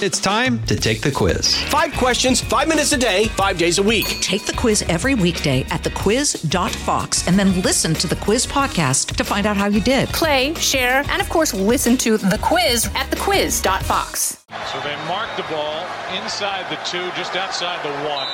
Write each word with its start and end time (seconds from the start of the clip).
It's 0.00 0.20
time 0.20 0.62
to 0.66 0.76
take 0.76 1.00
the 1.00 1.10
quiz. 1.10 1.60
Five 1.74 1.92
questions, 1.94 2.40
five 2.40 2.68
minutes 2.68 2.92
a 2.92 2.96
day, 2.96 3.26
five 3.34 3.58
days 3.58 3.78
a 3.78 3.82
week. 3.82 4.06
Take 4.20 4.46
the 4.46 4.52
quiz 4.52 4.82
every 4.82 5.16
weekday 5.16 5.66
at 5.70 5.82
thequiz.fox 5.82 7.26
and 7.26 7.36
then 7.36 7.62
listen 7.62 7.94
to 7.94 8.06
the 8.06 8.14
quiz 8.14 8.46
podcast 8.46 9.16
to 9.16 9.24
find 9.24 9.44
out 9.44 9.56
how 9.56 9.66
you 9.66 9.80
did. 9.80 10.08
Play, 10.10 10.54
share, 10.54 11.02
and 11.10 11.20
of 11.20 11.28
course, 11.28 11.52
listen 11.52 11.96
to 11.96 12.16
the 12.16 12.38
quiz 12.40 12.86
at 12.94 13.10
thequiz.fox. 13.10 14.46
So 14.70 14.78
they 14.86 14.94
mark 15.10 15.34
the 15.36 15.42
ball 15.50 15.82
inside 16.22 16.70
the 16.70 16.78
two, 16.86 17.10
just 17.18 17.34
outside 17.34 17.82
the 17.82 17.90
one. 18.08 18.28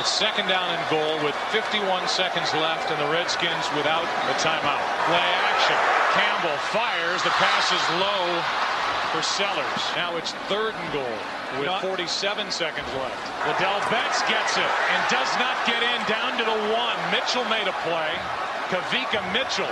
It's 0.00 0.10
second 0.10 0.48
down 0.48 0.66
and 0.74 0.82
goal 0.90 1.22
with 1.24 1.36
51 1.54 2.08
seconds 2.08 2.52
left, 2.54 2.90
and 2.90 2.98
the 2.98 3.12
Redskins 3.12 3.70
without 3.78 4.02
a 4.02 4.34
timeout. 4.42 4.82
Play 5.06 5.30
action. 5.46 5.78
Campbell 6.18 6.58
fires. 6.74 7.22
The 7.22 7.30
pass 7.38 7.70
is 7.70 8.00
low 8.02 8.73
for 9.14 9.22
Sellers. 9.22 9.82
Now 9.94 10.16
it's 10.16 10.32
third 10.50 10.74
and 10.74 10.92
goal 10.92 11.18
with 11.62 11.70
47 11.86 12.50
seconds 12.50 12.90
left. 12.98 13.14
Ladell 13.46 13.78
Betts 13.86 14.26
gets 14.26 14.58
it 14.58 14.72
and 14.90 15.00
does 15.06 15.30
not 15.38 15.54
get 15.70 15.78
in 15.86 16.02
down 16.10 16.34
to 16.34 16.42
the 16.42 16.58
one. 16.74 16.98
Mitchell 17.14 17.46
made 17.46 17.70
a 17.70 17.76
play. 17.86 18.10
Kavika 18.74 19.22
Mitchell. 19.32 19.70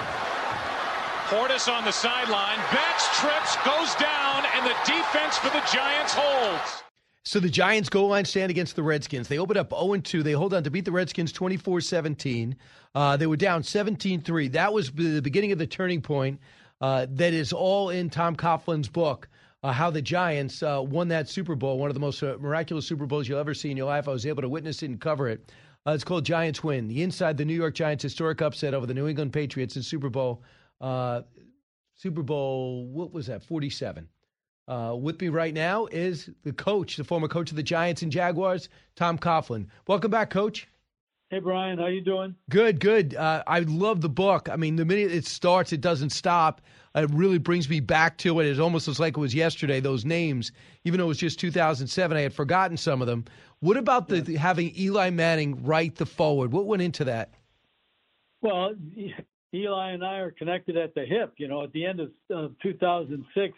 Portis 1.27 1.67
on 1.67 1.85
the 1.85 1.91
sideline. 1.91 2.59
Betts 2.71 3.19
trips, 3.19 3.57
goes 3.67 3.97
down, 3.97 4.45
and 4.55 4.65
the 4.65 4.77
defense 4.87 5.37
for 5.39 5.51
the 5.51 5.63
Giants 5.73 6.15
holds. 6.15 6.85
So 7.25 7.41
the 7.41 7.49
Giants 7.49 7.89
goal 7.89 8.09
line 8.09 8.25
stand 8.25 8.51
against 8.51 8.77
the 8.77 8.83
Redskins. 8.85 9.27
They 9.27 9.39
open 9.39 9.57
up 9.57 9.71
0 9.71 9.97
2. 9.97 10.23
They 10.23 10.33
hold 10.33 10.55
on 10.55 10.63
to 10.63 10.71
beat 10.71 10.85
the 10.85 10.93
Redskins 10.93 11.33
24 11.33 11.81
17. 11.81 12.55
Uh, 12.95 13.17
they 13.17 13.27
were 13.27 13.37
down 13.37 13.65
17 13.65 14.23
3. 14.23 14.49
That 14.49 14.73
was 14.73 14.93
the 14.93 15.21
beginning 15.21 15.51
of 15.51 15.59
the 15.59 15.67
turning 15.67 16.01
point. 16.01 16.39
Uh, 16.83 17.07
that 17.11 17.33
is 17.33 17.53
all 17.53 17.91
in 17.91 18.11
Tom 18.11 18.35
Coughlin's 18.37 18.89
book 18.89 19.29
uh, 19.63 19.71
how 19.71 19.89
the 19.89 20.03
Giants 20.03 20.63
uh, 20.65 20.83
won 20.85 21.07
that 21.09 21.29
Super 21.29 21.55
Bowl, 21.55 21.79
one 21.79 21.89
of 21.89 21.95
the 21.95 22.01
most 22.01 22.21
uh, 22.23 22.37
miraculous 22.41 22.85
Super 22.85 23.07
Bowls 23.07 23.29
you'll 23.29 23.39
ever 23.39 23.55
see 23.55 23.71
in 23.71 23.77
your 23.77 23.87
life. 23.87 24.09
I 24.09 24.11
was 24.13 24.27
able 24.27 24.43
to 24.43 24.49
witness 24.49 24.83
it 24.83 24.91
and 24.91 25.01
cover 25.01 25.29
it. 25.29 25.53
Uh, 25.87 25.93
it's 25.93 26.03
called 26.03 26.25
Giants 26.25 26.65
Win. 26.65 26.89
The 26.89 27.03
inside 27.03 27.37
the 27.37 27.45
New 27.45 27.55
York 27.55 27.75
Giants 27.75 28.03
historic 28.03 28.43
upset 28.43 28.75
over 28.75 28.87
the 28.87 28.95
New 28.95 29.07
England 29.07 29.33
Patriots 29.33 29.77
in 29.77 29.83
Super 29.83 30.11
Bowl, 30.11 30.43
Super 31.95 32.23
Bowl, 32.23 32.87
what 32.89 33.13
was 33.13 33.27
that, 33.29 33.45
47. 33.45 34.09
Uh, 34.67 34.97
with 34.99 35.21
me 35.21 35.29
right 35.29 35.55
now 35.55 35.87
is 35.87 36.31
the 36.43 36.53
coach, 36.53 36.97
the 36.97 37.05
former 37.05 37.29
coach 37.29 37.51
of 37.51 37.57
the 37.57 37.63
Giants 37.63 38.03
and 38.03 38.11
Jaguars, 38.11 38.69
Tom 38.97 39.19
Coughlin. 39.19 39.67
Welcome 39.87 40.11
back, 40.11 40.31
Coach. 40.31 40.69
Hey 41.33 41.39
Brian, 41.39 41.79
how 41.79 41.87
you 41.87 42.03
doing? 42.03 42.35
Good, 42.51 42.79
good. 42.79 43.15
Uh, 43.15 43.43
I 43.47 43.61
love 43.61 44.03
the 44.03 44.11
book. 44.11 44.51
I 44.51 44.57
mean, 44.57 44.77
the 44.77 44.85
minute 44.85 45.11
it 45.13 45.25
starts, 45.25 45.73
it 45.73 45.81
doesn't 45.81 46.11
stop. 46.11 46.61
It 46.95 47.09
really 47.11 47.39
brings 47.39 47.71
me 47.71 47.81
back 47.81 48.19
to 48.19 48.39
it. 48.41 48.47
It 48.47 48.61
almost 48.61 48.87
looks 48.87 49.01
like 49.01 49.17
it 49.17 49.21
was 49.21 49.35
yesterday. 49.35 49.81
Those 49.81 50.05
names, 50.05 50.53
even 50.85 50.99
though 50.99 51.07
it 51.07 51.09
was 51.09 51.17
just 51.17 51.41
2007, 51.41 52.19
I 52.19 52.21
had 52.21 52.35
forgotten 52.35 52.77
some 52.77 53.01
of 53.01 53.07
them. 53.07 53.25
What 53.61 53.79
about 53.79 54.09
the 54.09 54.21
yeah. 54.21 54.39
having 54.39 54.79
Eli 54.79 55.09
Manning 55.09 55.65
write 55.65 55.95
the 55.95 56.05
foreword? 56.05 56.53
What 56.53 56.67
went 56.67 56.83
into 56.83 57.03
that? 57.05 57.31
Well, 58.43 58.75
Eli 59.55 59.93
and 59.93 60.05
I 60.05 60.17
are 60.17 60.33
connected 60.33 60.77
at 60.77 60.95
the 60.95 61.07
hip. 61.07 61.33
You 61.39 61.49
know, 61.49 61.65
at 61.65 61.73
the 61.73 61.87
end 61.87 62.01
of 62.01 62.11
uh, 62.31 62.49
2006, 62.63 63.57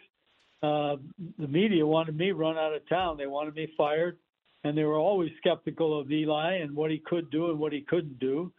uh, 0.63 0.95
the 1.37 1.47
media 1.49 1.85
wanted 1.85 2.15
me 2.15 2.31
run 2.31 2.57
out 2.57 2.73
of 2.73 2.87
town. 2.87 3.17
They 3.17 3.27
wanted 3.27 3.53
me 3.53 3.67
fired, 3.77 4.17
and 4.65 4.75
they 4.75 4.83
were 4.83 4.97
always 4.97 5.31
skeptical 5.37 5.97
of 5.97 6.11
Eli 6.11 6.55
and 6.55 6.75
what 6.75 6.89
he 6.89 6.97
could 6.97 7.29
do 7.29 7.51
and 7.51 7.59
what 7.59 7.71
he 7.71 7.81
couldn't 7.81 8.19
do. 8.19 8.51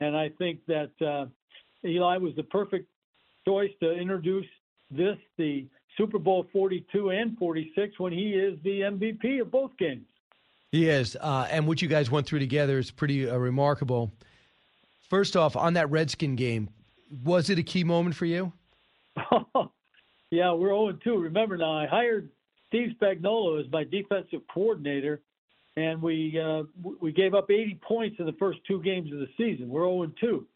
And 0.00 0.16
I 0.16 0.28
think 0.30 0.58
that 0.66 0.90
uh, 1.00 1.26
Eli 1.86 2.16
was 2.16 2.34
the 2.34 2.42
perfect 2.42 2.88
choice 3.46 3.70
to 3.80 3.92
introduce 3.92 4.46
this, 4.90 5.16
the 5.38 5.64
Super 5.96 6.18
Bowl 6.18 6.46
42 6.52 7.10
and 7.10 7.38
46, 7.38 8.00
when 8.00 8.12
he 8.12 8.32
is 8.32 8.58
the 8.64 8.80
MVP 8.80 9.40
of 9.40 9.52
both 9.52 9.70
games. 9.78 10.04
He 10.72 10.88
is. 10.88 11.16
Uh, 11.20 11.46
and 11.48 11.68
what 11.68 11.80
you 11.80 11.86
guys 11.86 12.10
went 12.10 12.26
through 12.26 12.40
together 12.40 12.78
is 12.78 12.90
pretty 12.90 13.30
uh, 13.30 13.36
remarkable. 13.36 14.10
First 15.08 15.36
off, 15.36 15.54
on 15.54 15.74
that 15.74 15.88
Redskin 15.90 16.34
game, 16.34 16.70
was 17.22 17.50
it 17.50 17.58
a 17.58 17.62
key 17.62 17.84
moment 17.84 18.16
for 18.16 18.24
you? 18.24 18.52
yeah, 20.32 20.52
we're 20.52 20.70
0 20.70 20.98
2. 21.04 21.18
Remember 21.18 21.56
now, 21.56 21.78
I 21.78 21.86
hired 21.86 22.30
Steve 22.66 22.96
Spagnuolo 23.00 23.64
as 23.64 23.70
my 23.70 23.84
defensive 23.84 24.40
coordinator, 24.52 25.20
and 25.76 26.02
we 26.02 26.38
uh, 26.38 26.64
we 27.00 27.12
gave 27.12 27.34
up 27.34 27.50
80 27.50 27.78
points 27.82 28.16
in 28.18 28.26
the 28.26 28.34
first 28.34 28.58
two 28.66 28.82
games 28.82 29.12
of 29.12 29.18
the 29.18 29.28
season. 29.36 29.68
We're 29.68 29.84
0 29.84 30.12
2. 30.20 30.46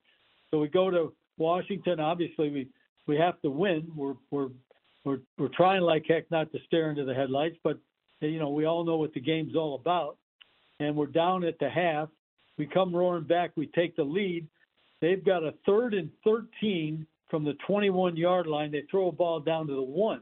So 0.51 0.61
we 0.61 0.69
go 0.69 0.91
to 0.91 1.13
Washington. 1.39 2.01
Obviously, 2.01 2.51
we 2.51 2.69
we 3.07 3.17
have 3.17 3.41
to 3.43 3.51
win. 3.51 3.91
We're 3.95 4.15
we're 4.31 4.49
we're 5.05 5.19
we're 5.39 5.49
trying 5.49 5.83
like 5.83 6.05
heck 6.07 6.31
not 6.31 6.53
to 6.53 6.59
stare 6.67 6.91
into 6.91 7.05
the 7.05 7.15
headlights, 7.15 7.57
but 7.63 7.79
you 8.21 8.39
know 8.39 8.51
we 8.51 8.67
all 8.67 8.85
know 8.85 8.97
what 8.97 9.15
the 9.15 9.21
game's 9.21 9.57
all 9.57 9.75
about. 9.75 10.17
And 10.81 10.95
we're 10.95 11.07
down 11.07 11.45
at 11.45 11.59
the 11.59 11.71
half. 11.71 12.09
We 12.59 12.67
come 12.67 12.95
roaring 12.95 13.25
back. 13.25 13.53
We 13.57 13.67
take 13.69 13.97
the 13.97 14.05
lead. 14.05 14.47
They've 15.01 15.25
got 15.25 15.43
a 15.43 15.55
third 15.65 15.95
and 15.95 16.11
13 16.25 17.07
from 17.31 17.45
the 17.45 17.55
21 17.67 18.17
yard 18.17 18.47
line. 18.47 18.73
They 18.73 18.85
throw 18.91 19.09
a 19.09 19.13
ball 19.13 19.41
down 19.41 19.67
to 19.69 19.75
the 19.75 19.83
one. 19.83 20.21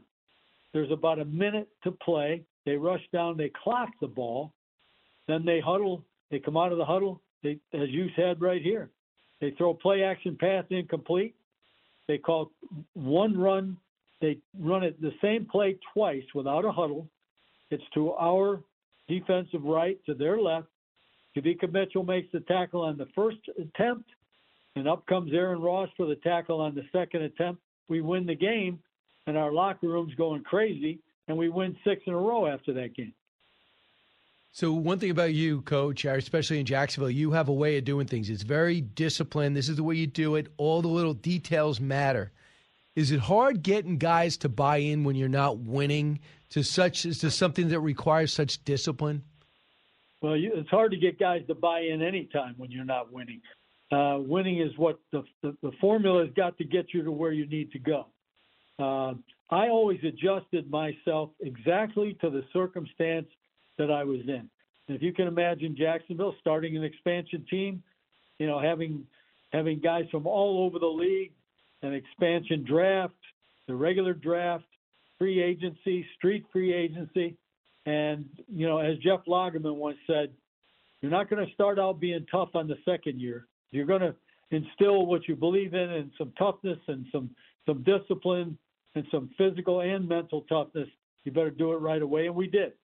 There's 0.72 0.91
about 0.91 1.19
a 1.19 1.25
minute 1.25 1.69
to 1.84 1.93
play. 1.93 2.43
They 2.66 2.76
rush 2.76 3.03
down. 3.12 3.37
They 3.37 3.50
clock 3.62 3.91
the 4.00 4.09
ball. 4.09 4.53
Then 5.29 5.45
they 5.45 5.61
huddle. 5.61 6.03
They 6.31 6.39
come 6.39 6.57
out 6.57 6.73
of 6.73 6.79
the 6.79 6.85
huddle. 6.85 7.21
They, 7.43 7.59
as 7.73 7.91
you 7.91 8.09
said 8.17 8.41
right 8.41 8.62
here, 8.62 8.91
they 9.41 9.51
throw 9.53 9.75
play 9.75 10.03
action 10.03 10.37
pass 10.39 10.65
incomplete. 10.71 11.35
They 12.09 12.19
call 12.19 12.51
one 12.95 13.37
run. 13.39 13.77
They 14.21 14.39
run 14.59 14.83
it 14.83 15.01
the 15.01 15.12
same 15.23 15.47
play 15.47 15.79
twice 15.93 16.25
without 16.35 16.65
a 16.65 16.73
huddle. 16.73 17.07
It's 17.71 17.85
to 17.95 18.12
our 18.15 18.61
defensive 19.09 19.65
right, 19.65 19.99
to 20.07 20.15
their 20.15 20.41
left. 20.41 20.69
Kavika 21.37 21.71
Mitchell 21.71 22.05
makes 22.05 22.31
the 22.33 22.41
tackle 22.41 22.83
on 22.83 22.97
the 22.97 23.09
first 23.15 23.39
attempt, 23.61 24.09
and 24.77 24.89
up 24.89 25.05
comes 25.06 25.33
Aaron 25.33 25.61
Ross 25.61 25.89
for 25.97 26.06
the 26.06 26.17
tackle 26.17 26.61
on 26.61 26.75
the 26.75 26.85
second 26.93 27.23
attempt. 27.23 27.61
We 27.89 28.01
win 28.01 28.25
the 28.27 28.35
game, 28.35 28.79
and 29.27 29.37
our 29.37 29.53
locker 29.53 29.89
room's 29.89 30.15
going 30.15 30.45
crazy, 30.45 31.01
and 31.29 31.37
we 31.37 31.49
win 31.49 31.77
six 31.85 32.03
in 32.06 32.12
a 32.12 32.19
row 32.19 32.47
after 32.47 32.73
that 32.75 32.95
game. 32.95 33.12
So 34.54 34.72
one 34.72 35.00
thing 35.00 35.10
about 35.10 35.34
you, 35.34 35.62
Coach, 35.62 36.04
especially 36.04 36.60
in 36.60 36.65
Jacksonville, 36.65 37.10
you 37.10 37.32
have 37.32 37.48
a 37.48 37.53
way 37.53 37.76
of 37.76 37.84
doing 37.84 38.06
things. 38.06 38.31
It's 38.31 38.44
very 38.44 38.81
disciplined. 38.81 39.56
This 39.56 39.69
is 39.69 39.75
the 39.75 39.82
way 39.82 39.97
you 39.97 40.06
do 40.06 40.37
it. 40.37 40.47
All 40.59 40.81
the 40.81 40.87
little 40.87 41.12
details 41.12 41.81
matter. 41.81 42.31
Is 42.94 43.10
it 43.10 43.19
hard 43.19 43.64
getting 43.64 43.98
guys 43.98 44.37
to 44.38 44.48
buy 44.48 44.76
in 44.76 45.03
when 45.03 45.16
you're 45.16 45.28
not 45.28 45.59
winning 45.59 46.20
to 46.50 46.62
such 46.62 47.03
to 47.03 47.32
something 47.32 47.70
that 47.70 47.81
requires 47.81 48.32
such 48.32 48.64
discipline? 48.64 49.25
Well, 50.22 50.37
you, 50.37 50.53
it's 50.54 50.70
hard 50.70 50.93
to 50.93 50.98
get 50.98 51.19
guys 51.19 51.43
to 51.48 51.56
buy 51.56 51.81
in 51.81 52.00
anytime 52.00 52.54
when 52.56 52.70
you're 52.70 52.84
not 52.84 53.12
winning. 53.12 53.41
Uh, 53.91 54.19
winning 54.20 54.60
is 54.60 54.70
what 54.78 55.00
the, 55.10 55.25
the, 55.43 55.56
the 55.62 55.72
formula 55.81 56.25
has 56.25 56.32
got 56.37 56.56
to 56.59 56.64
get 56.64 56.94
you 56.94 57.03
to 57.03 57.10
where 57.10 57.32
you 57.32 57.47
need 57.47 57.72
to 57.72 57.81
go. 57.81 58.06
Uh, 58.78 59.14
I 59.50 59.66
always 59.66 59.98
adjusted 60.04 60.70
myself 60.70 61.31
exactly 61.41 62.16
to 62.20 62.31
the 62.31 62.44
circumstance 62.53 63.26
that 63.79 63.91
I 63.91 64.05
was 64.05 64.21
in. 64.27 64.49
And 64.89 64.97
if 64.97 65.03
you 65.03 65.12
can 65.12 65.27
imagine 65.27 65.77
Jacksonville 65.77 66.35
starting 66.41 66.77
an 66.77 66.85
expansion 66.85 67.45
team, 67.51 67.83
you 68.39 68.47
know, 68.47 68.61
having 68.61 69.07
having 69.53 69.79
guys 69.79 70.05
from 70.11 70.27
all 70.27 70.65
over 70.65 70.79
the 70.79 70.87
league, 70.87 71.33
an 71.83 71.95
expansion 71.95 72.65
draft, 72.65 73.15
the 73.69 73.75
regular 73.75 74.12
draft, 74.12 74.65
free 75.19 75.43
agency, 75.43 76.05
street 76.17 76.45
free 76.53 76.75
agency, 76.75 77.37
and 77.87 78.27
you 78.53 78.67
know, 78.67 78.79
as 78.79 78.99
Jeff 78.99 79.21
Lageman 79.27 79.77
once 79.77 79.99
said, 80.06 80.31
you're 81.01 81.11
not 81.11 81.31
going 81.31 81.47
to 81.47 81.53
start 81.53 81.79
out 81.79 82.01
being 82.01 82.27
tough 82.31 82.51
on 82.55 82.67
the 82.67 82.77
second 82.85 83.21
year. 83.21 83.47
You're 83.71 83.87
going 83.87 84.01
to 84.01 84.15
instill 84.51 85.06
what 85.06 85.27
you 85.29 85.37
believe 85.37 85.75
in 85.75 85.91
and 85.91 86.11
some 86.19 86.33
toughness 86.39 86.79
and 86.89 87.06
some 87.11 87.31
some 87.67 87.83
discipline 87.85 88.59
and 88.95 89.06
some 89.11 89.31
physical 89.39 89.81
and 89.81 90.06
mental 90.06 90.43
toughness. 90.43 90.89
You 91.25 91.33
better 91.33 91.51
do 91.51 91.73
it 91.73 91.77
right 91.77 92.03
away, 92.03 92.27
and 92.27 92.35
we 92.35 92.47
did 92.49 92.75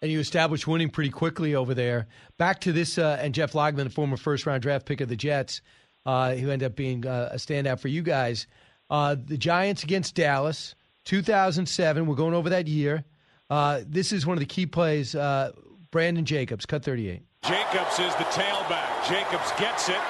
and 0.00 0.10
you 0.10 0.20
established 0.20 0.66
winning 0.66 0.90
pretty 0.90 1.10
quickly 1.10 1.54
over 1.54 1.74
there. 1.74 2.06
Back 2.36 2.60
to 2.62 2.72
this, 2.72 2.98
uh, 2.98 3.18
and 3.20 3.34
Jeff 3.34 3.52
Lageman, 3.52 3.84
the 3.84 3.90
former 3.90 4.16
first 4.16 4.46
round 4.46 4.62
draft 4.62 4.86
pick 4.86 5.00
of 5.00 5.08
the 5.08 5.16
Jets, 5.16 5.60
uh, 6.06 6.34
who 6.34 6.50
ended 6.50 6.66
up 6.66 6.76
being 6.76 7.06
uh, 7.06 7.30
a 7.32 7.36
standout 7.36 7.80
for 7.80 7.88
you 7.88 8.02
guys. 8.02 8.46
Uh, 8.90 9.16
the 9.22 9.36
Giants 9.36 9.82
against 9.82 10.14
Dallas, 10.14 10.74
2007. 11.04 12.06
We're 12.06 12.14
going 12.14 12.34
over 12.34 12.50
that 12.50 12.66
year. 12.66 13.04
Uh, 13.50 13.82
this 13.86 14.12
is 14.12 14.26
one 14.26 14.36
of 14.36 14.40
the 14.40 14.46
key 14.46 14.66
plays. 14.66 15.14
Uh, 15.14 15.52
Brandon 15.90 16.24
Jacobs, 16.24 16.66
cut 16.66 16.84
38. 16.84 17.22
Jacobs 17.42 17.98
is 17.98 18.14
the 18.16 18.24
tailback. 18.24 19.08
Jacobs 19.08 19.52
gets 19.58 19.88
it 19.88 20.00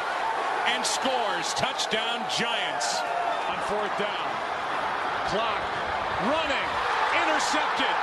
and 0.74 0.84
scores. 0.84 1.54
Touchdown, 1.54 2.24
Giants 2.36 2.98
on 3.48 3.58
fourth 3.66 3.98
down. 3.98 4.28
Clock 5.30 5.62
running, 6.26 6.68
intercepted. 7.22 7.94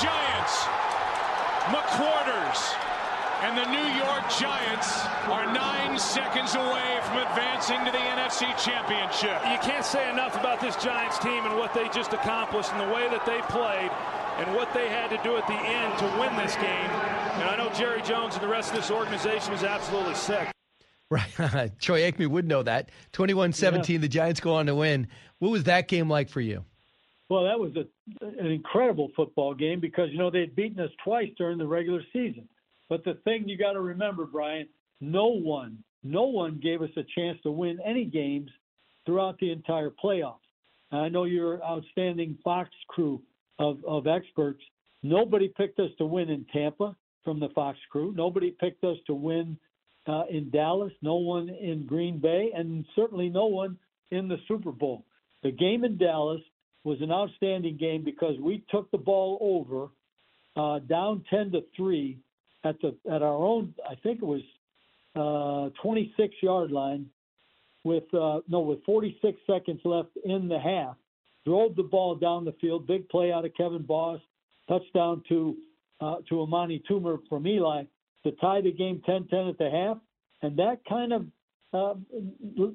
Giants 0.00 0.85
McQuarters. 1.72 2.60
And 3.42 3.56
the 3.58 3.68
New 3.70 3.88
York 3.98 4.24
Giants 4.40 5.04
are 5.28 5.44
nine 5.52 5.98
seconds 5.98 6.54
away 6.54 6.98
from 7.04 7.18
advancing 7.18 7.78
to 7.84 7.90
the 7.92 7.98
NFC 7.98 8.48
Championship. 8.56 9.36
You 9.44 9.58
can't 9.60 9.84
say 9.84 10.08
enough 10.10 10.34
about 10.40 10.60
this 10.60 10.74
Giants 10.76 11.18
team 11.18 11.44
and 11.44 11.56
what 11.56 11.74
they 11.74 11.88
just 11.90 12.12
accomplished 12.14 12.72
and 12.72 12.80
the 12.80 12.94
way 12.94 13.08
that 13.10 13.26
they 13.26 13.40
played. 13.52 13.90
and 14.38 14.54
what 14.54 14.72
they 14.74 14.88
had 14.88 15.08
to 15.08 15.18
do 15.22 15.36
at 15.36 15.46
the 15.46 15.54
end 15.54 15.98
to 15.98 16.04
win 16.20 16.34
this 16.36 16.54
game. 16.56 16.90
And 17.40 17.44
I 17.44 17.56
know 17.56 17.70
Jerry 17.70 18.02
Jones 18.02 18.34
and 18.34 18.42
the 18.42 18.48
rest 18.48 18.70
of 18.70 18.76
this 18.76 18.90
organization 18.90 19.54
is 19.54 19.62
absolutely 19.62 20.14
sick. 20.14 20.50
Right. 21.10 21.30
Troy 21.78 22.02
Aikman 22.10 22.28
would 22.28 22.46
know 22.46 22.62
that. 22.62 22.90
21 23.12 23.52
17, 23.52 23.94
yeah. 23.94 24.00
the 24.00 24.08
Giants 24.08 24.40
go 24.40 24.54
on 24.54 24.66
to 24.66 24.74
win. 24.74 25.08
What 25.38 25.50
was 25.50 25.64
that 25.64 25.88
game 25.88 26.10
like 26.10 26.28
for 26.28 26.40
you? 26.40 26.64
Well, 27.28 27.44
that 27.44 27.58
was 27.58 27.72
a, 27.76 28.24
an 28.24 28.46
incredible 28.46 29.10
football 29.16 29.54
game 29.54 29.80
because, 29.80 30.10
you 30.12 30.18
know, 30.18 30.30
they'd 30.30 30.54
beaten 30.54 30.80
us 30.80 30.90
twice 31.02 31.28
during 31.36 31.58
the 31.58 31.66
regular 31.66 32.02
season. 32.12 32.48
But 32.88 33.04
the 33.04 33.14
thing 33.24 33.48
you 33.48 33.58
got 33.58 33.72
to 33.72 33.80
remember, 33.80 34.26
Brian, 34.26 34.68
no 35.00 35.26
one, 35.26 35.78
no 36.04 36.24
one 36.24 36.60
gave 36.62 36.82
us 36.82 36.90
a 36.96 37.02
chance 37.18 37.38
to 37.42 37.50
win 37.50 37.78
any 37.84 38.04
games 38.04 38.50
throughout 39.04 39.38
the 39.38 39.50
entire 39.50 39.90
playoffs. 39.90 40.38
I 40.92 41.08
know 41.08 41.24
your 41.24 41.62
outstanding 41.64 42.38
Fox 42.44 42.70
crew 42.88 43.20
of, 43.58 43.84
of 43.84 44.06
experts. 44.06 44.62
Nobody 45.02 45.48
picked 45.48 45.80
us 45.80 45.90
to 45.98 46.06
win 46.06 46.30
in 46.30 46.46
Tampa 46.52 46.94
from 47.24 47.40
the 47.40 47.48
Fox 47.50 47.76
crew. 47.90 48.14
Nobody 48.16 48.52
picked 48.52 48.84
us 48.84 48.96
to 49.08 49.14
win 49.14 49.58
uh, 50.06 50.24
in 50.30 50.50
Dallas. 50.50 50.92
No 51.02 51.16
one 51.16 51.48
in 51.48 51.86
Green 51.86 52.18
Bay, 52.18 52.52
and 52.54 52.84
certainly 52.94 53.28
no 53.28 53.46
one 53.46 53.76
in 54.12 54.28
the 54.28 54.38
Super 54.46 54.70
Bowl. 54.70 55.04
The 55.42 55.50
game 55.50 55.84
in 55.84 55.98
Dallas 55.98 56.40
was 56.84 57.00
an 57.00 57.10
outstanding 57.10 57.76
game 57.76 58.04
because 58.04 58.38
we 58.40 58.64
took 58.70 58.90
the 58.90 58.98
ball 58.98 59.38
over 59.40 59.88
uh, 60.56 60.78
down 60.80 61.24
10 61.30 61.52
to 61.52 61.60
3 61.76 62.18
at 62.64 62.80
the 62.80 62.94
at 63.10 63.22
our 63.22 63.36
own 63.36 63.74
I 63.88 63.94
think 63.96 64.22
it 64.22 64.26
was 64.26 64.42
uh, 65.14 65.70
26 65.82 66.34
yard 66.42 66.70
line 66.70 67.06
with 67.84 68.04
uh, 68.14 68.40
no 68.48 68.60
with 68.60 68.82
46 68.84 69.38
seconds 69.46 69.80
left 69.84 70.10
in 70.24 70.48
the 70.48 70.58
half 70.58 70.96
drove 71.44 71.76
the 71.76 71.82
ball 71.82 72.14
down 72.14 72.44
the 72.44 72.54
field 72.60 72.86
big 72.86 73.08
play 73.08 73.32
out 73.32 73.44
of 73.44 73.54
Kevin 73.54 73.82
Boss 73.82 74.20
touchdown 74.68 75.22
to 75.28 75.56
uh, 76.00 76.16
to 76.28 76.42
Amani 76.42 76.82
Toomer 76.90 77.18
from 77.28 77.46
Eli 77.46 77.84
to 78.24 78.32
tie 78.32 78.60
the 78.60 78.72
game 78.72 79.00
10-10 79.08 79.50
at 79.50 79.58
the 79.58 79.70
half. 79.70 79.98
And 80.42 80.58
that 80.58 80.80
kind 80.88 81.12
of 81.12 81.26
uh, 81.72 81.94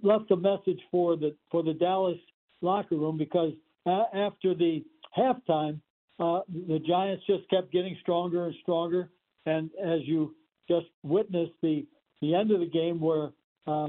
left 0.01 0.31
a 0.31 0.35
message 0.35 0.79
for 0.89 1.15
the 1.15 1.35
for 1.49 1.63
the 1.63 1.73
Dallas 1.73 2.17
locker 2.61 2.95
room 2.95 3.17
because 3.17 3.53
uh, 3.85 4.03
after 4.13 4.53
the 4.53 4.83
halftime, 5.17 5.79
uh, 6.19 6.41
the 6.47 6.79
Giants 6.79 7.23
just 7.25 7.49
kept 7.49 7.71
getting 7.71 7.97
stronger 8.01 8.45
and 8.45 8.55
stronger. 8.61 9.09
And 9.45 9.69
as 9.83 9.99
you 10.03 10.35
just 10.69 10.87
witnessed, 11.03 11.53
the 11.61 11.85
the 12.21 12.35
end 12.35 12.51
of 12.51 12.59
the 12.59 12.67
game 12.67 12.99
where 12.99 13.31
uh, 13.65 13.87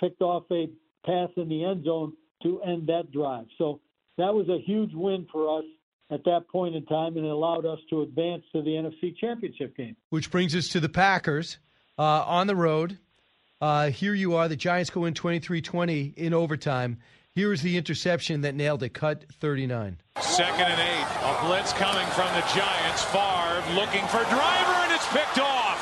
picked 0.00 0.22
off 0.22 0.44
a 0.50 0.68
pass 1.06 1.28
in 1.36 1.48
the 1.48 1.64
end 1.64 1.84
zone 1.84 2.12
to 2.42 2.60
end 2.62 2.88
that 2.88 3.12
drive. 3.12 3.46
So 3.58 3.80
that 4.18 4.34
was 4.34 4.48
a 4.48 4.58
huge 4.66 4.92
win 4.92 5.26
for 5.30 5.58
us 5.58 5.64
at 6.10 6.24
that 6.24 6.48
point 6.48 6.74
in 6.74 6.84
time, 6.86 7.16
and 7.16 7.24
it 7.24 7.30
allowed 7.30 7.64
us 7.64 7.78
to 7.90 8.02
advance 8.02 8.42
to 8.52 8.62
the 8.62 8.70
NFC 8.70 9.16
Championship 9.16 9.76
game. 9.76 9.96
Which 10.10 10.30
brings 10.30 10.56
us 10.56 10.68
to 10.68 10.80
the 10.80 10.88
Packers 10.88 11.58
uh, 11.98 12.24
on 12.26 12.46
the 12.46 12.56
road. 12.56 12.98
Uh, 13.60 13.90
here 13.90 14.14
you 14.14 14.34
are. 14.34 14.48
The 14.48 14.56
Giants 14.56 14.90
go 14.90 15.04
in 15.04 15.14
23 15.14 15.60
20 15.60 16.14
in 16.16 16.34
overtime. 16.34 16.98
Here 17.36 17.52
is 17.52 17.62
the 17.62 17.78
interception 17.78 18.40
that 18.40 18.56
nailed 18.56 18.82
it. 18.82 18.92
Cut 18.92 19.24
39. 19.40 19.98
Second 20.20 20.66
and 20.66 20.80
eight. 20.80 21.06
A 21.22 21.46
blitz 21.46 21.72
coming 21.72 22.06
from 22.08 22.26
the 22.34 22.42
Giants. 22.52 23.04
Favre 23.04 23.62
looking 23.78 24.04
for 24.08 24.18
driver, 24.26 24.76
and 24.82 24.92
it's 24.92 25.06
picked 25.08 25.38
off. 25.38 25.78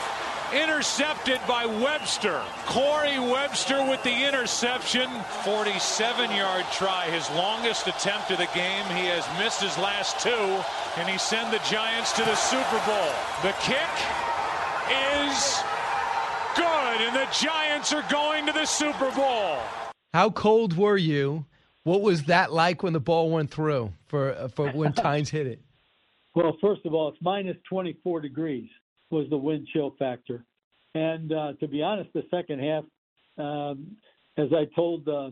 Intercepted 0.53 1.41
by 1.49 1.65
Webster. 1.65 2.43
Corey 2.67 3.19
Webster 3.19 3.83
with 3.89 4.03
the 4.03 4.29
interception. 4.29 5.09
47 5.43 6.31
yard 6.37 6.67
try, 6.71 7.06
his 7.06 7.31
longest 7.31 7.87
attempt 7.87 8.31
of 8.31 8.37
the 8.37 8.49
game. 8.55 8.85
He 8.93 9.06
has 9.09 9.25
missed 9.43 9.62
his 9.62 9.77
last 9.79 10.21
two, 10.21 10.62
and 11.00 11.09
he 11.09 11.17
sent 11.17 11.50
the 11.50 11.65
Giants 11.69 12.12
to 12.12 12.25
the 12.25 12.37
Super 12.37 12.81
Bowl. 12.85 13.12
The 13.41 13.56
kick 13.65 13.95
is 15.25 15.59
good, 16.55 17.00
and 17.09 17.17
the 17.17 17.29
Giants 17.33 17.95
are 17.95 18.05
going 18.11 18.45
to 18.47 18.53
the 18.53 18.67
Super 18.67 19.11
Bowl. 19.12 19.59
How 20.15 20.31
cold 20.31 20.77
were 20.77 20.97
you? 20.97 21.45
What 21.85 22.01
was 22.03 22.25
that 22.25 22.53
like 22.53 22.83
when 22.83 22.93
the 22.93 23.01
ball 23.01 23.31
went 23.31 23.51
through 23.51 23.93
for 24.07 24.49
for 24.55 24.71
when 24.71 24.93
Tynes 24.95 25.31
hit 25.31 25.47
it? 25.47 25.61
Well, 26.35 26.57
first 26.61 26.85
of 26.87 26.95
all, 26.95 27.09
it's 27.09 27.19
minus 27.21 27.57
24 27.69 28.21
degrees 28.21 28.69
was 29.11 29.29
the 29.31 29.37
wind 29.37 29.67
chill 29.73 29.95
factor, 29.99 30.45
and 30.95 31.33
uh, 31.33 31.53
to 31.61 31.69
be 31.69 31.83
honest, 31.83 32.11
the 32.13 32.25
second 32.31 32.61
half, 32.61 32.85
um, 33.39 33.97
as 34.37 34.49
I 34.53 34.67
told 34.75 35.09
uh, 35.09 35.31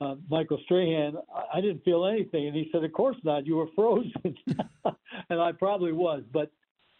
uh, 0.00 0.16
Michael 0.28 0.58
Strahan, 0.64 1.16
I, 1.34 1.58
I 1.58 1.60
didn't 1.60 1.84
feel 1.84 2.06
anything, 2.06 2.48
and 2.48 2.56
he 2.56 2.68
said, 2.72 2.84
"Of 2.84 2.92
course 2.92 3.16
not. 3.24 3.46
You 3.46 3.56
were 3.56 3.68
frozen," 3.74 4.12
and 5.30 5.40
I 5.40 5.52
probably 5.52 5.92
was. 5.92 6.22
But 6.32 6.50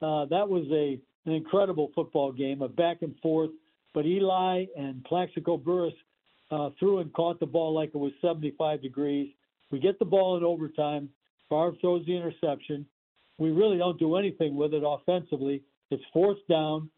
uh, 0.00 0.26
that 0.26 0.48
was 0.48 0.66
a 0.70 0.98
an 1.24 1.34
incredible 1.34 1.90
football 1.94 2.32
game, 2.32 2.62
a 2.62 2.68
back 2.68 3.02
and 3.02 3.14
forth. 3.20 3.50
But 3.94 4.06
Eli 4.06 4.66
and 4.76 5.04
Plaxico 5.04 5.56
Burress 5.56 5.92
uh, 6.52 6.70
threw 6.78 6.98
and 6.98 7.12
caught 7.14 7.40
the 7.40 7.46
ball 7.46 7.72
like 7.72 7.88
it 7.88 7.98
was 7.98 8.12
75 8.20 8.82
degrees. 8.82 9.32
We 9.70 9.80
get 9.80 9.98
the 9.98 10.04
ball 10.04 10.36
in 10.36 10.44
overtime. 10.44 11.08
Favre 11.48 11.72
throws 11.80 12.04
the 12.06 12.16
interception. 12.16 12.86
We 13.38 13.50
really 13.50 13.78
don't 13.78 13.98
do 13.98 14.16
anything 14.16 14.54
with 14.54 14.74
it 14.74 14.82
offensively. 14.86 15.62
It's 15.90 16.02
fourth 16.12 16.38
down. 16.48 16.90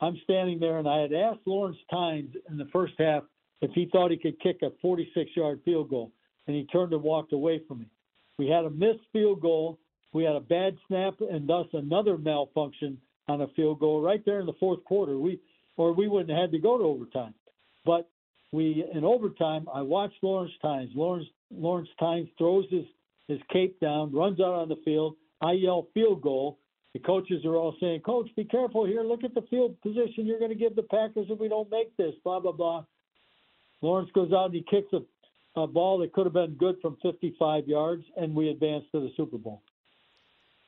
I'm 0.00 0.20
standing 0.24 0.60
there, 0.60 0.78
and 0.78 0.86
I 0.86 1.00
had 1.00 1.12
asked 1.12 1.40
Lawrence 1.46 1.78
Tynes 1.90 2.34
in 2.50 2.58
the 2.58 2.68
first 2.72 2.92
half 2.98 3.24
if 3.62 3.70
he 3.72 3.88
thought 3.90 4.10
he 4.10 4.18
could 4.18 4.38
kick 4.40 4.58
a 4.62 4.70
46 4.80 5.30
yard 5.34 5.60
field 5.64 5.88
goal, 5.88 6.12
and 6.46 6.54
he 6.54 6.66
turned 6.66 6.92
and 6.92 7.02
walked 7.02 7.32
away 7.32 7.60
from 7.66 7.80
me. 7.80 7.86
We 8.38 8.46
had 8.46 8.64
a 8.64 8.70
missed 8.70 9.04
field 9.12 9.40
goal. 9.40 9.78
We 10.12 10.22
had 10.22 10.36
a 10.36 10.40
bad 10.40 10.76
snap, 10.86 11.14
and 11.20 11.48
thus 11.48 11.66
another 11.72 12.18
malfunction 12.18 12.98
on 13.26 13.40
a 13.40 13.48
field 13.48 13.80
goal 13.80 14.00
right 14.00 14.24
there 14.24 14.40
in 14.40 14.46
the 14.46 14.52
fourth 14.60 14.84
quarter. 14.84 15.18
We 15.18 15.40
or 15.76 15.92
we 15.92 16.08
wouldn't 16.08 16.30
have 16.30 16.38
had 16.38 16.52
to 16.52 16.58
go 16.58 16.76
to 16.76 16.84
overtime. 16.84 17.34
But 17.84 18.08
we 18.52 18.84
in 18.92 19.04
overtime, 19.04 19.68
I 19.72 19.82
watched 19.82 20.22
Lawrence 20.22 20.52
Tynes. 20.62 20.90
Lawrence 20.94 21.28
Lawrence 21.50 21.88
Tynes 21.98 22.28
throws 22.38 22.64
his 22.70 22.84
his 23.26 23.40
cape 23.52 23.78
down, 23.80 24.12
runs 24.12 24.40
out 24.40 24.54
on 24.54 24.68
the 24.68 24.80
field. 24.84 25.16
I 25.40 25.52
yell 25.52 25.88
field 25.94 26.22
goal. 26.22 26.58
The 26.94 27.00
coaches 27.00 27.44
are 27.44 27.56
all 27.56 27.76
saying, 27.80 28.00
"Coach, 28.00 28.28
be 28.36 28.44
careful 28.44 28.86
here. 28.86 29.02
Look 29.02 29.22
at 29.22 29.34
the 29.34 29.42
field 29.42 29.80
position 29.82 30.26
you're 30.26 30.38
going 30.38 30.50
to 30.50 30.56
give 30.56 30.74
the 30.74 30.82
Packers 30.82 31.26
if 31.28 31.38
we 31.38 31.48
don't 31.48 31.70
make 31.70 31.94
this." 31.96 32.14
Blah 32.24 32.40
blah 32.40 32.52
blah. 32.52 32.84
Lawrence 33.82 34.10
goes 34.14 34.32
out 34.32 34.46
and 34.46 34.54
he 34.54 34.62
kicks 34.68 34.92
a, 34.92 35.60
a 35.60 35.66
ball 35.66 35.98
that 35.98 36.12
could 36.12 36.26
have 36.26 36.32
been 36.32 36.54
good 36.54 36.76
from 36.80 36.96
55 37.02 37.68
yards, 37.68 38.04
and 38.16 38.34
we 38.34 38.48
advance 38.48 38.84
to 38.92 39.00
the 39.00 39.10
Super 39.16 39.38
Bowl. 39.38 39.62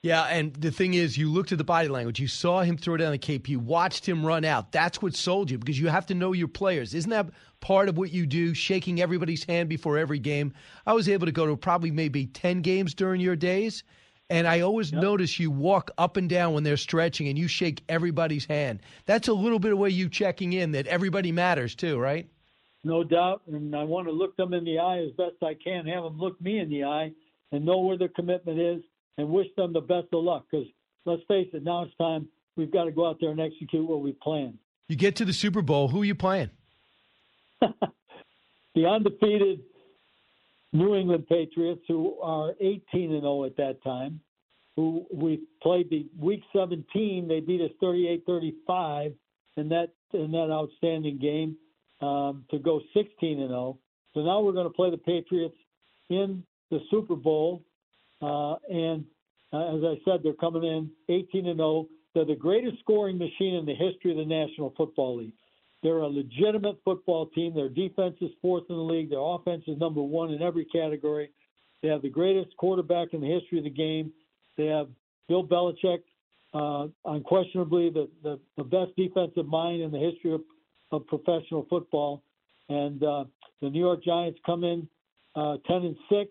Yeah, 0.02 0.22
and 0.22 0.54
the 0.54 0.70
thing 0.70 0.94
is, 0.94 1.18
you 1.18 1.30
looked 1.30 1.52
at 1.52 1.58
the 1.58 1.64
body 1.64 1.88
language. 1.88 2.20
You 2.20 2.26
saw 2.26 2.62
him 2.62 2.78
throw 2.78 2.96
down 2.96 3.12
the 3.12 3.18
cape. 3.18 3.50
You 3.50 3.58
watched 3.58 4.08
him 4.08 4.24
run 4.24 4.46
out. 4.46 4.72
That's 4.72 5.02
what 5.02 5.14
sold 5.14 5.50
you 5.50 5.58
because 5.58 5.78
you 5.78 5.88
have 5.88 6.06
to 6.06 6.14
know 6.14 6.32
your 6.32 6.48
players. 6.48 6.94
Isn't 6.94 7.10
that 7.10 7.28
part 7.60 7.90
of 7.90 7.98
what 7.98 8.10
you 8.10 8.24
do, 8.24 8.54
shaking 8.54 9.02
everybody's 9.02 9.44
hand 9.44 9.68
before 9.68 9.98
every 9.98 10.18
game? 10.18 10.54
I 10.86 10.94
was 10.94 11.06
able 11.06 11.26
to 11.26 11.32
go 11.32 11.46
to 11.46 11.56
probably 11.56 11.90
maybe 11.90 12.24
10 12.26 12.62
games 12.62 12.94
during 12.94 13.20
your 13.20 13.36
days, 13.36 13.84
and 14.30 14.48
I 14.48 14.60
always 14.60 14.90
yep. 14.90 15.02
notice 15.02 15.38
you 15.38 15.50
walk 15.50 15.90
up 15.98 16.16
and 16.16 16.30
down 16.30 16.54
when 16.54 16.62
they're 16.62 16.78
stretching 16.78 17.28
and 17.28 17.38
you 17.38 17.46
shake 17.46 17.82
everybody's 17.86 18.46
hand. 18.46 18.80
That's 19.04 19.28
a 19.28 19.34
little 19.34 19.58
bit 19.58 19.72
of 19.72 19.78
way 19.78 19.90
you 19.90 20.08
checking 20.08 20.54
in 20.54 20.72
that 20.72 20.86
everybody 20.86 21.30
matters 21.30 21.74
too, 21.74 21.98
right? 21.98 22.26
No 22.84 23.04
doubt, 23.04 23.42
and 23.46 23.76
I 23.76 23.84
want 23.84 24.06
to 24.06 24.12
look 24.14 24.34
them 24.38 24.54
in 24.54 24.64
the 24.64 24.78
eye 24.78 25.00
as 25.00 25.10
best 25.12 25.42
I 25.42 25.52
can, 25.62 25.84
have 25.88 26.04
them 26.04 26.16
look 26.16 26.40
me 26.40 26.58
in 26.58 26.70
the 26.70 26.84
eye 26.84 27.12
and 27.52 27.66
know 27.66 27.80
where 27.80 27.98
their 27.98 28.08
commitment 28.08 28.58
is 28.58 28.82
and 29.18 29.28
wish 29.28 29.46
them 29.56 29.72
the 29.72 29.80
best 29.80 30.08
of 30.12 30.24
luck 30.24 30.46
because 30.50 30.66
let's 31.06 31.22
face 31.28 31.48
it, 31.52 31.64
now 31.64 31.82
it's 31.82 31.96
time 31.96 32.28
we've 32.56 32.72
got 32.72 32.84
to 32.84 32.92
go 32.92 33.08
out 33.08 33.18
there 33.20 33.30
and 33.30 33.40
execute 33.40 33.86
what 33.86 34.00
we 34.00 34.12
planned. 34.12 34.58
You 34.88 34.96
get 34.96 35.16
to 35.16 35.24
the 35.24 35.32
Super 35.32 35.62
Bowl, 35.62 35.88
who 35.88 36.02
are 36.02 36.04
you 36.04 36.14
playing? 36.14 36.50
the 37.60 38.86
undefeated 38.86 39.60
New 40.72 40.94
England 40.94 41.26
Patriots, 41.28 41.82
who 41.88 42.18
are 42.20 42.54
18 42.60 43.12
and 43.12 43.22
0 43.22 43.44
at 43.44 43.56
that 43.56 43.82
time, 43.82 44.20
who 44.76 45.06
we 45.12 45.42
played 45.62 45.90
the 45.90 46.08
week 46.18 46.42
17. 46.52 47.28
They 47.28 47.40
beat 47.40 47.60
us 47.60 47.70
38-35 47.82 49.14
in 49.56 49.68
that 49.68 49.88
in 50.12 50.32
that 50.32 50.50
outstanding 50.50 51.18
game 51.18 51.56
um, 52.00 52.44
to 52.50 52.58
go 52.58 52.80
16 52.94 53.40
and 53.40 53.48
0. 53.48 53.78
So 54.14 54.20
now 54.20 54.40
we're 54.40 54.52
going 54.52 54.66
to 54.66 54.72
play 54.72 54.90
the 54.90 54.98
Patriots 54.98 55.56
in 56.08 56.42
the 56.70 56.80
Super 56.90 57.16
Bowl 57.16 57.62
and 58.20 59.04
uh, 59.52 59.76
as 59.76 59.82
I 59.84 59.94
said, 60.04 60.20
they're 60.22 60.32
coming 60.34 60.64
in 60.64 60.90
18 61.08 61.46
and 61.46 61.58
0. 61.58 61.86
They're 62.14 62.24
the 62.24 62.34
greatest 62.34 62.78
scoring 62.80 63.18
machine 63.18 63.54
in 63.54 63.66
the 63.66 63.74
history 63.74 64.10
of 64.12 64.16
the 64.16 64.24
National 64.24 64.74
Football 64.76 65.18
League. 65.18 65.32
They're 65.82 65.98
a 65.98 66.08
legitimate 66.08 66.76
football 66.84 67.26
team. 67.26 67.54
Their 67.54 67.68
defense 67.68 68.16
is 68.20 68.30
fourth 68.42 68.64
in 68.68 68.76
the 68.76 68.82
league. 68.82 69.10
Their 69.10 69.20
offense 69.20 69.64
is 69.66 69.78
number 69.78 70.02
one 70.02 70.30
in 70.30 70.42
every 70.42 70.66
category. 70.66 71.30
They 71.82 71.88
have 71.88 72.02
the 72.02 72.10
greatest 72.10 72.54
quarterback 72.58 73.14
in 73.14 73.20
the 73.20 73.26
history 73.26 73.58
of 73.58 73.64
the 73.64 73.70
game. 73.70 74.12
They 74.58 74.66
have 74.66 74.88
Bill 75.28 75.46
Belichick, 75.46 76.00
uh, 76.52 76.88
unquestionably 77.06 77.90
the, 77.90 78.08
the, 78.22 78.38
the, 78.56 78.64
best 78.64 78.90
defensive 78.96 79.46
mind 79.46 79.80
in 79.80 79.90
the 79.90 79.98
history 79.98 80.34
of, 80.34 80.42
of 80.92 81.06
professional 81.06 81.66
football. 81.70 82.22
And 82.68 83.02
uh, 83.02 83.24
the 83.62 83.70
New 83.70 83.78
York 83.78 84.04
Giants 84.04 84.38
come 84.44 84.64
in 84.64 84.86
uh, 85.34 85.56
10 85.66 85.76
and 85.76 85.96
6 86.10 86.30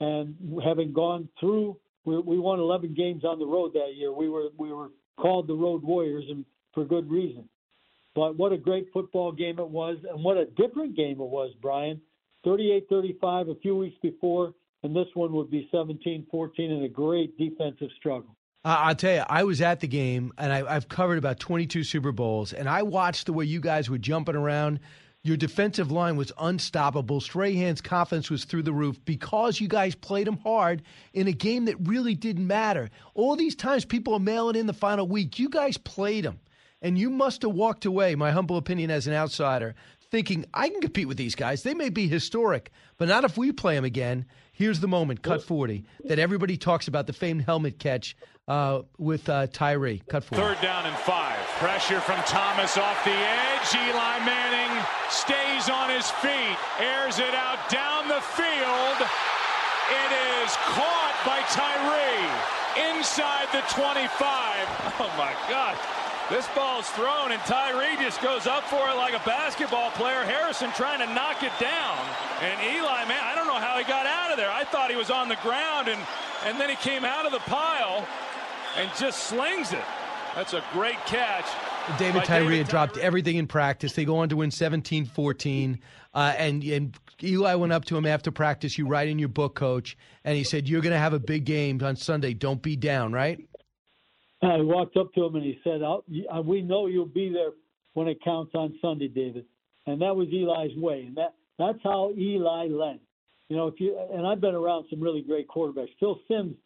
and 0.00 0.36
having 0.64 0.92
gone 0.92 1.28
through 1.40 1.76
we, 2.06 2.18
we 2.20 2.38
won 2.38 2.58
11 2.58 2.94
games 2.94 3.24
on 3.24 3.38
the 3.38 3.44
road 3.44 3.74
that 3.74 3.94
year. 3.96 4.12
We 4.12 4.30
were 4.30 4.48
we 4.56 4.72
were 4.72 4.90
called 5.20 5.48
the 5.48 5.54
Road 5.54 5.82
Warriors, 5.82 6.24
and 6.30 6.44
for 6.72 6.84
good 6.84 7.10
reason. 7.10 7.48
But 8.14 8.36
what 8.36 8.52
a 8.52 8.56
great 8.56 8.86
football 8.94 9.32
game 9.32 9.58
it 9.58 9.68
was, 9.68 9.98
and 10.08 10.24
what 10.24 10.38
a 10.38 10.46
different 10.46 10.96
game 10.96 11.20
it 11.20 11.28
was, 11.28 11.52
Brian. 11.60 12.00
38-35 12.46 13.50
a 13.50 13.60
few 13.60 13.76
weeks 13.76 13.96
before, 14.00 14.54
and 14.84 14.94
this 14.94 15.08
one 15.14 15.32
would 15.32 15.50
be 15.50 15.68
17-14 15.74 16.26
in 16.58 16.84
a 16.84 16.88
great 16.88 17.36
defensive 17.36 17.88
struggle. 17.98 18.36
I'll 18.64 18.94
tell 18.94 19.14
you, 19.14 19.24
I 19.28 19.42
was 19.42 19.60
at 19.60 19.80
the 19.80 19.88
game, 19.88 20.32
and 20.38 20.52
I, 20.52 20.74
I've 20.74 20.88
covered 20.88 21.18
about 21.18 21.40
22 21.40 21.82
Super 21.82 22.12
Bowls, 22.12 22.52
and 22.52 22.68
I 22.68 22.82
watched 22.82 23.26
the 23.26 23.32
way 23.32 23.44
you 23.44 23.60
guys 23.60 23.90
were 23.90 23.98
jumping 23.98 24.36
around. 24.36 24.80
Your 25.26 25.36
defensive 25.36 25.90
line 25.90 26.14
was 26.14 26.30
unstoppable. 26.38 27.20
Strahan's 27.20 27.80
confidence 27.80 28.30
was 28.30 28.44
through 28.44 28.62
the 28.62 28.72
roof 28.72 29.04
because 29.04 29.60
you 29.60 29.66
guys 29.66 29.96
played 29.96 30.28
him 30.28 30.36
hard 30.36 30.82
in 31.14 31.26
a 31.26 31.32
game 31.32 31.64
that 31.64 31.74
really 31.80 32.14
didn't 32.14 32.46
matter. 32.46 32.90
All 33.14 33.34
these 33.34 33.56
times 33.56 33.84
people 33.84 34.14
are 34.14 34.20
mailing 34.20 34.54
in 34.54 34.68
the 34.68 34.72
final 34.72 35.08
week. 35.08 35.40
You 35.40 35.48
guys 35.48 35.78
played 35.78 36.24
him. 36.24 36.38
And 36.80 36.96
you 36.96 37.10
must 37.10 37.42
have 37.42 37.50
walked 37.50 37.86
away, 37.86 38.14
my 38.14 38.30
humble 38.30 38.56
opinion 38.56 38.92
as 38.92 39.08
an 39.08 39.14
outsider, 39.14 39.74
thinking, 40.12 40.44
I 40.54 40.68
can 40.68 40.80
compete 40.80 41.08
with 41.08 41.16
these 41.16 41.34
guys. 41.34 41.64
They 41.64 41.74
may 41.74 41.88
be 41.88 42.06
historic, 42.06 42.70
but 42.96 43.08
not 43.08 43.24
if 43.24 43.36
we 43.36 43.50
play 43.50 43.74
them 43.74 43.84
again. 43.84 44.26
Here's 44.52 44.78
the 44.78 44.86
moment, 44.86 45.22
cut 45.22 45.42
40, 45.42 45.84
that 46.04 46.20
everybody 46.20 46.56
talks 46.56 46.86
about 46.86 47.08
the 47.08 47.12
famed 47.12 47.42
helmet 47.42 47.80
catch 47.80 48.16
uh, 48.46 48.82
with 48.96 49.28
uh, 49.28 49.48
Tyree. 49.48 50.02
Cut 50.08 50.22
40. 50.22 50.40
Third 50.40 50.60
down 50.62 50.86
and 50.86 50.96
five. 50.98 51.36
Pressure 51.58 52.00
from 52.00 52.20
Thomas 52.26 52.78
off 52.78 53.02
the 53.04 53.10
edge. 53.10 53.74
Eli 53.74 54.24
Manning 54.24 54.65
stays 55.10 55.68
on 55.68 55.90
his 55.90 56.10
feet, 56.22 56.58
airs 56.78 57.18
it 57.18 57.34
out 57.34 57.58
down 57.70 58.08
the 58.08 58.20
field. 58.34 58.98
It 59.86 60.12
is 60.42 60.50
caught 60.74 61.14
by 61.24 61.40
Tyree 61.54 62.90
inside 62.90 63.48
the 63.52 63.62
25. 63.72 64.02
Oh 64.98 65.12
my 65.18 65.34
God. 65.50 65.76
This 66.30 66.48
ball's 66.56 66.88
thrown, 66.90 67.30
and 67.30 67.40
Tyree 67.42 67.96
just 68.02 68.20
goes 68.20 68.46
up 68.48 68.64
for 68.64 68.88
it 68.88 68.96
like 68.96 69.14
a 69.14 69.22
basketball 69.24 69.90
player. 69.92 70.24
Harrison 70.24 70.72
trying 70.72 70.98
to 70.98 71.14
knock 71.14 71.42
it 71.42 71.52
down. 71.60 71.98
And 72.40 72.58
Eli, 72.74 73.04
man, 73.04 73.22
I 73.22 73.34
don't 73.36 73.46
know 73.46 73.60
how 73.60 73.78
he 73.78 73.84
got 73.84 74.06
out 74.06 74.32
of 74.32 74.36
there. 74.36 74.50
I 74.50 74.64
thought 74.64 74.90
he 74.90 74.96
was 74.96 75.10
on 75.10 75.28
the 75.28 75.36
ground, 75.36 75.86
and, 75.86 76.00
and 76.44 76.58
then 76.58 76.68
he 76.68 76.76
came 76.76 77.04
out 77.04 77.26
of 77.26 77.32
the 77.32 77.38
pile 77.40 78.04
and 78.76 78.90
just 78.98 79.24
slings 79.24 79.72
it. 79.72 79.84
That's 80.34 80.54
a 80.54 80.64
great 80.72 80.98
catch. 81.06 81.46
David 81.98 82.14
by 82.14 82.24
Tyree 82.24 82.44
David 82.44 82.58
had 82.58 82.68
dropped 82.68 82.96
everything 82.98 83.36
in 83.36 83.46
practice. 83.46 83.92
They 83.92 84.04
go 84.04 84.18
on 84.18 84.28
to 84.30 84.36
win 84.36 84.50
17 84.50 85.06
14. 85.06 85.78
Uh, 86.12 86.34
and, 86.36 86.62
and 86.64 86.96
Eli 87.22 87.54
went 87.54 87.72
up 87.72 87.84
to 87.86 87.96
him 87.96 88.06
after 88.06 88.30
practice. 88.30 88.76
You 88.76 88.86
write 88.88 89.08
in 89.08 89.18
your 89.18 89.28
book, 89.28 89.54
coach, 89.54 89.96
and 90.24 90.36
he 90.36 90.44
said, 90.44 90.68
You're 90.68 90.80
going 90.80 90.92
to 90.92 90.98
have 90.98 91.12
a 91.12 91.18
big 91.18 91.44
game 91.44 91.80
on 91.82 91.96
Sunday. 91.96 92.34
Don't 92.34 92.60
be 92.60 92.76
down, 92.76 93.12
right? 93.12 93.38
I 94.42 94.60
walked 94.60 94.96
up 94.96 95.12
to 95.14 95.24
him 95.24 95.36
and 95.36 95.44
he 95.44 95.58
said, 95.64 95.82
I'll, 95.82 96.04
"We 96.42 96.62
know 96.62 96.86
you'll 96.86 97.06
be 97.06 97.32
there 97.32 97.50
when 97.94 98.06
it 98.08 98.22
counts 98.22 98.54
on 98.54 98.78
Sunday, 98.82 99.08
David." 99.08 99.46
And 99.86 100.00
that 100.02 100.14
was 100.14 100.28
Eli's 100.28 100.76
way, 100.76 101.04
and 101.06 101.16
that 101.16 101.34
that's 101.58 101.78
how 101.82 102.12
Eli 102.16 102.66
led. 102.66 103.00
You 103.48 103.56
know, 103.56 103.68
if 103.68 103.80
you 103.80 103.98
and 104.12 104.26
I've 104.26 104.40
been 104.40 104.54
around 104.54 104.86
some 104.90 105.00
really 105.00 105.22
great 105.22 105.48
quarterbacks. 105.48 105.88
Phil 105.98 106.20
Simms 106.28 106.56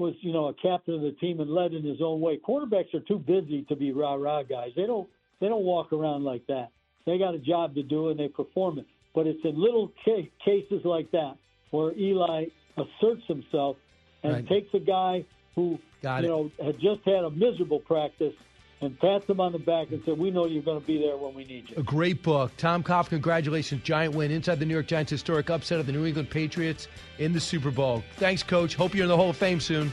was, 0.00 0.14
you 0.20 0.32
know, 0.32 0.46
a 0.46 0.54
captain 0.54 0.94
of 0.94 1.02
the 1.02 1.12
team 1.20 1.38
and 1.40 1.50
led 1.50 1.72
in 1.74 1.84
his 1.84 1.98
own 2.02 2.20
way. 2.20 2.38
Quarterbacks 2.38 2.92
are 2.94 3.00
too 3.00 3.18
busy 3.18 3.62
to 3.68 3.76
be 3.76 3.92
rah 3.92 4.14
rah 4.14 4.42
guys. 4.42 4.70
They 4.74 4.86
don't 4.86 5.08
they 5.40 5.48
don't 5.48 5.62
walk 5.64 5.92
around 5.92 6.24
like 6.24 6.46
that. 6.48 6.70
They 7.06 7.18
got 7.18 7.34
a 7.34 7.38
job 7.38 7.74
to 7.76 7.82
do 7.82 8.08
and 8.08 8.18
they 8.18 8.28
perform 8.28 8.78
it. 8.78 8.86
But 9.14 9.26
it's 9.26 9.40
in 9.44 9.60
little 9.60 9.92
ca- 10.04 10.30
cases 10.44 10.80
like 10.84 11.10
that 11.12 11.34
where 11.70 11.92
Eli 11.96 12.46
asserts 12.76 13.22
himself 13.28 13.76
and 14.22 14.32
Right. 14.34 14.48
takes 14.48 14.72
a 14.74 14.78
guy 14.80 15.24
who 15.54 15.78
Got 16.02 16.22
you 16.24 16.28
it. 16.28 16.30
know 16.58 16.64
had 16.64 16.78
just 16.80 17.02
had 17.04 17.24
a 17.24 17.30
miserable 17.30 17.80
practice 17.80 18.34
and 18.80 18.98
pats 18.98 19.26
him 19.26 19.40
on 19.40 19.52
the 19.52 19.58
back 19.58 19.90
and 19.90 20.02
said, 20.04 20.18
"We 20.18 20.30
know 20.30 20.46
you're 20.46 20.62
going 20.62 20.80
to 20.80 20.86
be 20.86 20.98
there 20.98 21.16
when 21.16 21.34
we 21.34 21.44
need 21.44 21.68
you." 21.68 21.76
A 21.76 21.82
great 21.82 22.22
book. 22.22 22.52
Tom 22.56 22.82
Koff, 22.82 23.10
congratulations. 23.10 23.82
Giant 23.82 24.14
win 24.14 24.30
inside 24.30 24.58
the 24.58 24.66
New 24.66 24.74
York 24.74 24.86
Giants' 24.86 25.10
historic 25.10 25.50
upset 25.50 25.80
of 25.80 25.86
the 25.86 25.92
New 25.92 26.06
England 26.06 26.30
Patriots 26.30 26.88
in 27.18 27.32
the 27.32 27.40
Super 27.40 27.70
Bowl. 27.70 28.02
Thanks, 28.16 28.42
coach. 28.42 28.74
Hope 28.74 28.94
you're 28.94 29.04
in 29.04 29.08
the 29.08 29.16
Hall 29.16 29.30
of 29.30 29.36
Fame 29.36 29.60
soon. 29.60 29.92